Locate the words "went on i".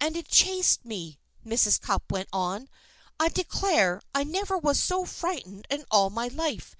2.10-3.28